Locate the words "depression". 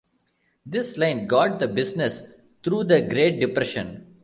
3.39-4.17